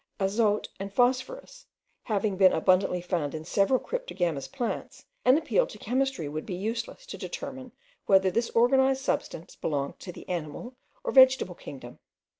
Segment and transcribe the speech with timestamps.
[0.19, 1.67] Azote and phosphorus
[2.05, 7.05] having been abundantly found in several cryptogamous plants, an appeal to chemistry would be useless
[7.05, 7.71] to determine
[8.07, 11.99] whether this organized substance belonged to the animal or vegetable kingdom.